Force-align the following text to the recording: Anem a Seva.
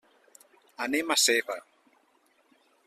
Anem 0.85 1.13
a 1.15 1.19
Seva. 1.27 1.59